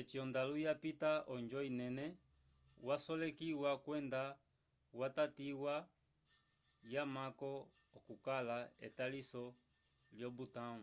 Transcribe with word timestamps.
eci 0.00 0.16
ondalu 0.24 0.54
yapita 0.66 1.12
onjo 1.34 1.60
inene 1.70 2.06
yasolekiwa 2.88 3.70
kwenda 3.84 4.22
yatatiwa 5.00 5.74
yamako 6.92 7.52
okukala 7.96 8.58
etaliso 8.86 9.44
lyo-butão 10.16 10.78